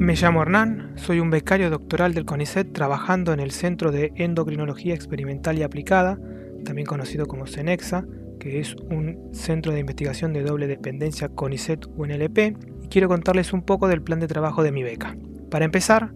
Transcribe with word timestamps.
Me 0.00 0.14
llamo 0.14 0.40
Hernán, 0.40 0.92
soy 0.96 1.20
un 1.20 1.28
becario 1.28 1.68
doctoral 1.68 2.14
del 2.14 2.24
CONICET 2.24 2.72
trabajando 2.72 3.34
en 3.34 3.38
el 3.38 3.50
Centro 3.50 3.92
de 3.92 4.12
Endocrinología 4.16 4.94
Experimental 4.94 5.58
y 5.58 5.62
Aplicada, 5.62 6.18
también 6.64 6.86
conocido 6.86 7.26
como 7.26 7.46
CENEXA, 7.46 8.06
que 8.38 8.60
es 8.60 8.76
un 8.90 9.28
centro 9.34 9.74
de 9.74 9.80
investigación 9.80 10.32
de 10.32 10.42
doble 10.42 10.68
dependencia 10.68 11.28
CONICET-UNLP, 11.28 12.56
y 12.82 12.88
quiero 12.88 13.08
contarles 13.08 13.52
un 13.52 13.60
poco 13.60 13.88
del 13.88 14.00
plan 14.00 14.20
de 14.20 14.26
trabajo 14.26 14.62
de 14.62 14.72
mi 14.72 14.82
beca. 14.82 15.18
Para 15.50 15.66
empezar, 15.66 16.14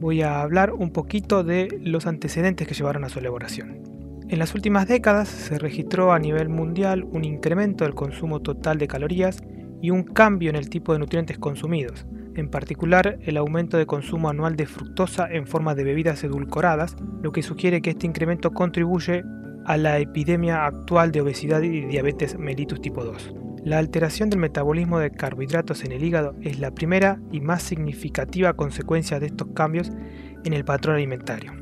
voy 0.00 0.22
a 0.22 0.40
hablar 0.40 0.72
un 0.72 0.90
poquito 0.90 1.44
de 1.44 1.78
los 1.82 2.06
antecedentes 2.06 2.66
que 2.66 2.72
llevaron 2.72 3.04
a 3.04 3.10
su 3.10 3.18
elaboración. 3.18 3.82
En 4.30 4.38
las 4.38 4.54
últimas 4.54 4.88
décadas 4.88 5.28
se 5.28 5.58
registró 5.58 6.14
a 6.14 6.18
nivel 6.18 6.48
mundial 6.48 7.04
un 7.04 7.22
incremento 7.22 7.84
del 7.84 7.94
consumo 7.94 8.40
total 8.40 8.78
de 8.78 8.88
calorías 8.88 9.42
y 9.82 9.90
un 9.90 10.04
cambio 10.04 10.48
en 10.48 10.56
el 10.56 10.70
tipo 10.70 10.94
de 10.94 11.00
nutrientes 11.00 11.38
consumidos, 11.38 12.06
en 12.36 12.48
particular 12.48 13.18
el 13.22 13.36
aumento 13.36 13.76
de 13.76 13.86
consumo 13.86 14.28
anual 14.28 14.56
de 14.56 14.66
fructosa 14.66 15.26
en 15.30 15.46
forma 15.46 15.74
de 15.74 15.84
bebidas 15.84 16.22
edulcoradas, 16.22 16.96
lo 17.22 17.32
que 17.32 17.42
sugiere 17.42 17.82
que 17.82 17.90
este 17.90 18.06
incremento 18.06 18.52
contribuye 18.52 19.24
a 19.64 19.76
la 19.76 19.98
epidemia 19.98 20.64
actual 20.64 21.10
de 21.10 21.22
obesidad 21.22 21.62
y 21.62 21.86
diabetes 21.86 22.38
mellitus 22.38 22.80
tipo 22.80 23.04
2. 23.04 23.34
La 23.64 23.78
alteración 23.78 24.30
del 24.30 24.38
metabolismo 24.38 25.00
de 25.00 25.10
carbohidratos 25.10 25.84
en 25.84 25.90
el 25.90 26.04
hígado 26.04 26.36
es 26.40 26.60
la 26.60 26.70
primera 26.70 27.20
y 27.32 27.40
más 27.40 27.64
significativa 27.64 28.52
consecuencia 28.52 29.18
de 29.18 29.26
estos 29.26 29.48
cambios 29.54 29.90
en 30.44 30.52
el 30.52 30.64
patrón 30.64 30.94
alimentario. 30.94 31.52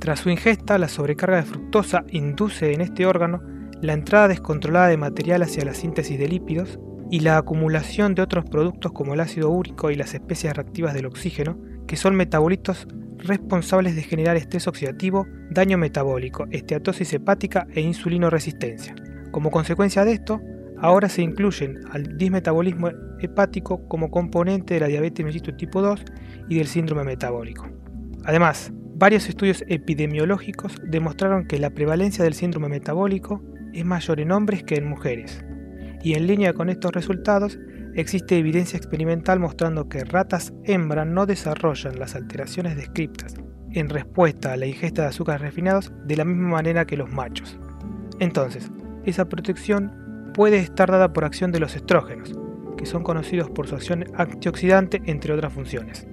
Tras 0.00 0.20
su 0.20 0.30
ingesta, 0.30 0.78
la 0.78 0.88
sobrecarga 0.88 1.36
de 1.36 1.44
fructosa 1.44 2.04
induce 2.10 2.72
en 2.72 2.80
este 2.80 3.06
órgano 3.06 3.40
la 3.80 3.92
entrada 3.92 4.28
descontrolada 4.28 4.88
de 4.88 4.96
material 4.96 5.42
hacia 5.42 5.64
la 5.64 5.74
síntesis 5.74 6.18
de 6.18 6.26
lípidos, 6.26 6.80
y 7.14 7.20
la 7.20 7.38
acumulación 7.38 8.16
de 8.16 8.22
otros 8.22 8.44
productos 8.44 8.90
como 8.90 9.14
el 9.14 9.20
ácido 9.20 9.48
úrico 9.48 9.92
y 9.92 9.94
las 9.94 10.14
especies 10.14 10.52
reactivas 10.52 10.94
del 10.94 11.06
oxígeno, 11.06 11.56
que 11.86 11.94
son 11.94 12.16
metabolitos 12.16 12.88
responsables 13.18 13.94
de 13.94 14.02
generar 14.02 14.36
estrés 14.36 14.66
oxidativo, 14.66 15.24
daño 15.48 15.78
metabólico, 15.78 16.46
esteatosis 16.50 17.12
hepática 17.12 17.68
e 17.72 17.82
insulinoresistencia. 17.82 18.96
Como 19.30 19.52
consecuencia 19.52 20.04
de 20.04 20.14
esto, 20.14 20.40
ahora 20.76 21.08
se 21.08 21.22
incluyen 21.22 21.82
al 21.92 22.18
dismetabolismo 22.18 22.90
hepático 23.20 23.86
como 23.86 24.10
componente 24.10 24.74
de 24.74 24.80
la 24.80 24.88
diabetes 24.88 25.24
mellitus 25.24 25.56
tipo 25.56 25.82
2 25.82 26.04
y 26.48 26.56
del 26.56 26.66
síndrome 26.66 27.04
metabólico. 27.04 27.68
Además, 28.24 28.72
varios 28.96 29.28
estudios 29.28 29.62
epidemiológicos 29.68 30.82
demostraron 30.84 31.46
que 31.46 31.60
la 31.60 31.70
prevalencia 31.70 32.24
del 32.24 32.34
síndrome 32.34 32.68
metabólico 32.68 33.40
es 33.72 33.84
mayor 33.84 34.18
en 34.18 34.32
hombres 34.32 34.64
que 34.64 34.74
en 34.74 34.88
mujeres, 34.88 35.44
y 36.04 36.14
en 36.14 36.26
línea 36.26 36.52
con 36.52 36.68
estos 36.68 36.92
resultados, 36.92 37.58
existe 37.94 38.36
evidencia 38.36 38.76
experimental 38.76 39.40
mostrando 39.40 39.88
que 39.88 40.04
ratas 40.04 40.52
hembra 40.64 41.04
no 41.04 41.24
desarrollan 41.24 41.98
las 41.98 42.14
alteraciones 42.14 42.76
descritas 42.76 43.34
en 43.72 43.88
respuesta 43.88 44.52
a 44.52 44.56
la 44.56 44.66
ingesta 44.66 45.02
de 45.02 45.08
azúcares 45.08 45.40
refinados 45.40 45.92
de 46.06 46.16
la 46.16 46.24
misma 46.24 46.48
manera 46.50 46.84
que 46.84 46.98
los 46.98 47.10
machos. 47.10 47.58
Entonces, 48.20 48.70
esa 49.04 49.28
protección 49.28 50.30
puede 50.34 50.58
estar 50.58 50.90
dada 50.90 51.12
por 51.12 51.24
acción 51.24 51.50
de 51.52 51.60
los 51.60 51.74
estrógenos, 51.74 52.32
que 52.76 52.86
son 52.86 53.02
conocidos 53.02 53.50
por 53.50 53.66
su 53.66 53.74
acción 53.74 54.04
antioxidante 54.14 55.02
entre 55.06 55.32
otras 55.32 55.52
funciones. 55.52 56.06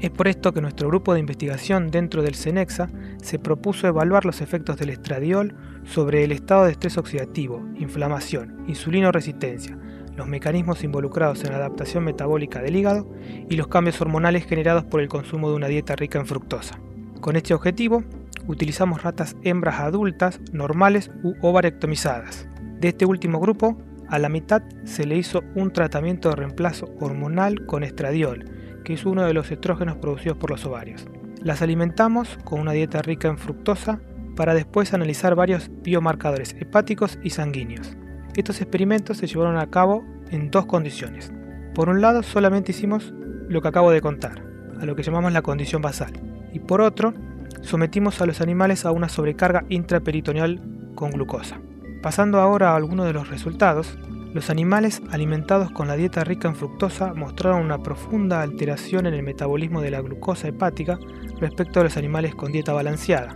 Es 0.00 0.10
por 0.10 0.26
esto 0.26 0.52
que 0.52 0.60
nuestro 0.60 0.88
grupo 0.88 1.14
de 1.14 1.20
investigación 1.20 1.90
dentro 1.90 2.22
del 2.22 2.34
CENEXA 2.34 2.88
se 3.22 3.38
propuso 3.38 3.86
evaluar 3.86 4.24
los 4.24 4.40
efectos 4.40 4.76
del 4.76 4.90
estradiol 4.90 5.54
sobre 5.84 6.24
el 6.24 6.32
estado 6.32 6.64
de 6.64 6.72
estrés 6.72 6.98
oxidativo, 6.98 7.64
inflamación, 7.76 8.64
insulinoresistencia, 8.66 9.78
los 10.16 10.26
mecanismos 10.26 10.84
involucrados 10.84 11.44
en 11.44 11.50
la 11.50 11.56
adaptación 11.56 12.04
metabólica 12.04 12.60
del 12.60 12.76
hígado 12.76 13.08
y 13.48 13.56
los 13.56 13.68
cambios 13.68 14.00
hormonales 14.00 14.44
generados 14.44 14.84
por 14.84 15.00
el 15.00 15.08
consumo 15.08 15.48
de 15.48 15.56
una 15.56 15.68
dieta 15.68 15.96
rica 15.96 16.18
en 16.18 16.26
fructosa. 16.26 16.80
Con 17.20 17.36
este 17.36 17.54
objetivo, 17.54 18.02
utilizamos 18.48 19.02
ratas 19.02 19.36
hembras 19.42 19.80
adultas, 19.80 20.40
normales 20.52 21.10
u 21.22 21.34
ovarectomizadas. 21.42 22.48
De 22.80 22.88
este 22.88 23.06
último 23.06 23.38
grupo, 23.38 23.78
a 24.08 24.18
la 24.18 24.28
mitad 24.28 24.62
se 24.84 25.06
le 25.06 25.16
hizo 25.16 25.42
un 25.54 25.72
tratamiento 25.72 26.28
de 26.28 26.36
reemplazo 26.36 26.92
hormonal 27.00 27.64
con 27.66 27.84
estradiol, 27.84 28.44
que 28.82 28.94
es 28.94 29.04
uno 29.04 29.24
de 29.24 29.34
los 29.34 29.50
estrógenos 29.50 29.96
producidos 29.96 30.38
por 30.38 30.50
los 30.50 30.64
ovarios. 30.64 31.06
Las 31.42 31.62
alimentamos 31.62 32.38
con 32.44 32.60
una 32.60 32.72
dieta 32.72 33.02
rica 33.02 33.28
en 33.28 33.38
fructosa 33.38 34.00
para 34.36 34.54
después 34.54 34.94
analizar 34.94 35.34
varios 35.34 35.70
biomarcadores 35.82 36.54
hepáticos 36.58 37.18
y 37.22 37.30
sanguíneos. 37.30 37.96
Estos 38.36 38.60
experimentos 38.60 39.18
se 39.18 39.26
llevaron 39.26 39.58
a 39.58 39.68
cabo 39.68 40.04
en 40.30 40.50
dos 40.50 40.66
condiciones. 40.66 41.32
Por 41.74 41.88
un 41.88 42.00
lado, 42.00 42.22
solamente 42.22 42.72
hicimos 42.72 43.12
lo 43.48 43.60
que 43.60 43.68
acabo 43.68 43.90
de 43.90 44.00
contar, 44.00 44.42
a 44.80 44.86
lo 44.86 44.96
que 44.96 45.02
llamamos 45.02 45.32
la 45.32 45.42
condición 45.42 45.82
basal, 45.82 46.12
y 46.52 46.58
por 46.58 46.80
otro, 46.80 47.12
sometimos 47.60 48.20
a 48.20 48.26
los 48.26 48.40
animales 48.40 48.84
a 48.84 48.92
una 48.92 49.08
sobrecarga 49.08 49.64
intraperitoneal 49.68 50.62
con 50.94 51.10
glucosa. 51.10 51.60
Pasando 52.02 52.40
ahora 52.40 52.70
a 52.70 52.76
algunos 52.76 53.06
de 53.06 53.12
los 53.12 53.28
resultados, 53.28 53.98
los 54.32 54.48
animales 54.48 55.02
alimentados 55.10 55.70
con 55.70 55.88
la 55.88 55.96
dieta 55.96 56.24
rica 56.24 56.48
en 56.48 56.56
fructosa 56.56 57.12
mostraron 57.12 57.62
una 57.62 57.82
profunda 57.82 58.40
alteración 58.40 59.06
en 59.06 59.14
el 59.14 59.22
metabolismo 59.22 59.82
de 59.82 59.90
la 59.90 60.00
glucosa 60.00 60.48
hepática 60.48 60.98
respecto 61.38 61.80
a 61.80 61.84
los 61.84 61.96
animales 61.98 62.34
con 62.34 62.50
dieta 62.50 62.72
balanceada, 62.72 63.34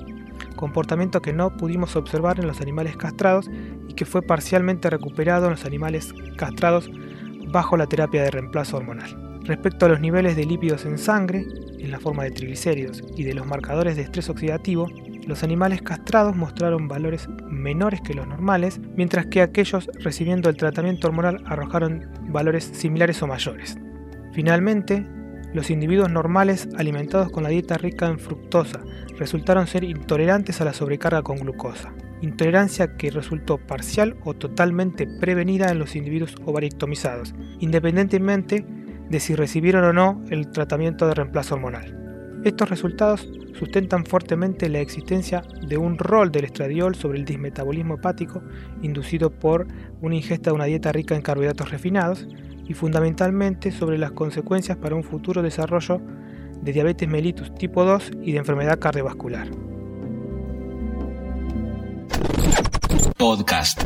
comportamiento 0.57 1.21
que 1.21 1.35
no 1.35 1.55
pudimos 1.57 1.97
observar 1.97 2.41
en 2.41 2.47
los 2.47 2.61
animales 2.61 2.97
castrados 2.97 3.51
y 3.89 3.95
que 3.95 4.07
fue 4.07 4.23
parcialmente 4.23 4.89
recuperado 4.89 5.47
en 5.47 5.53
los 5.53 5.67
animales 5.67 6.15
castrados 6.37 6.91
bajo 7.49 7.77
la 7.77 7.87
terapia 7.87 8.23
de 8.23 8.31
reemplazo 8.31 8.79
hormonal. 8.79 9.41
Respecto 9.45 9.87
a 9.87 9.89
los 9.91 10.01
niveles 10.01 10.35
de 10.35 10.47
lípidos 10.47 10.87
en 10.87 10.99
sangre, 10.99 11.47
en 11.79 11.91
la 11.91 12.01
forma 12.01 12.25
de 12.25 12.33
triglicéridos 12.33 13.05
y 13.17 13.23
de 13.23 13.35
los 13.35 13.47
marcadores 13.47 13.97
de 13.97 14.03
estrés 14.03 14.29
oxidativo, 14.29 14.89
los 15.27 15.43
animales 15.43 15.83
castrados 15.83 16.37
mostraron 16.37 16.89
valores 16.89 17.29
menores 17.49 18.01
que 18.01 18.15
los 18.15 18.27
normales, 18.27 18.81
mientras 18.97 19.27
que 19.27 19.43
aquellos 19.43 19.91
recibiendo 19.99 20.49
el 20.49 20.57
tratamiento 20.57 21.09
hormonal 21.09 21.43
arrojaron 21.47 22.07
valores 22.29 22.65
similares 22.65 23.23
o 23.23 23.27
mayores. 23.27 23.77
Finalmente, 24.33 25.05
los 25.53 25.71
individuos 25.71 26.11
normales 26.11 26.69
alimentados 26.77 27.31
con 27.31 27.43
la 27.43 27.49
dieta 27.49 27.77
rica 27.77 28.07
en 28.07 28.19
fructosa 28.19 28.81
resultaron 29.19 29.67
ser 29.67 29.85
intolerantes 29.85 30.61
a 30.61 30.65
la 30.65 30.73
sobrecarga 30.73 31.23
con 31.23 31.39
glucosa, 31.39 31.93
intolerancia 32.21 32.97
que 32.97 33.11
resultó 33.11 33.59
parcial 33.59 34.17
o 34.25 34.35
totalmente 34.35 35.07
prevenida 35.07 35.71
en 35.71 35.79
los 35.79 35.97
individuos 35.97 36.35
ovarictomizados, 36.45 37.35
independientemente 37.59 38.65
de 39.09 39.21
si 39.21 39.35
recibieron 39.35 39.85
o 39.85 39.93
no 39.93 40.23
el 40.31 40.51
tratamiento 40.51 41.07
de 41.07 41.15
reemplazo 41.15 41.55
hormonal. 41.55 42.06
Estos 42.47 42.69
resultados 42.69 43.29
sustentan 43.59 44.07
fuertemente 44.07 44.69
la 44.69 44.79
existencia 44.79 45.43
de 45.67 45.79
un 45.79 45.99
rol 45.99 46.31
del 46.31 46.45
estradiol 46.45 46.95
sobre 46.95 47.19
el 47.19 47.25
dismetabolismo 47.25 47.95
hepático 47.95 48.41
inducido 48.83 49.33
por 49.33 49.67
una 50.01 50.15
ingesta 50.15 50.51
de 50.51 50.55
una 50.55 50.67
dieta 50.67 50.93
rica 50.93 51.17
en 51.17 51.23
carbohidratos 51.23 51.73
refinados 51.73 52.29
y 52.69 52.73
fundamentalmente 52.75 53.73
sobre 53.73 53.99
las 53.99 54.13
consecuencias 54.13 54.79
para 54.79 54.95
un 54.95 55.03
futuro 55.03 55.43
desarrollo 55.43 56.01
de 56.63 56.73
diabetes 56.73 57.09
mellitus 57.09 57.53
tipo 57.53 57.85
2 57.85 58.13
y 58.23 58.31
de 58.31 58.39
enfermedad 58.39 58.79
cardiovascular. 58.79 59.49
Podcast. 63.19 63.83